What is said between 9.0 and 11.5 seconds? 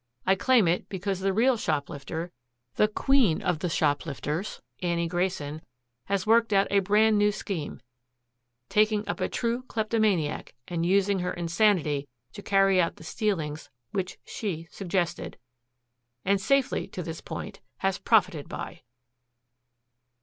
up a true kleptomaniac and using her